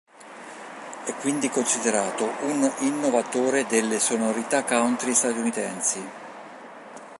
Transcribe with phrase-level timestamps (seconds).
[1.05, 6.01] È quindi considerato un innovatore delle sonorità country statunitensi.